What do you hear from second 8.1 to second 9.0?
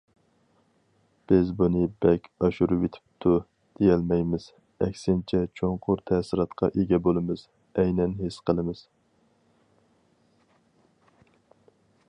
ھېس قىلىمىز.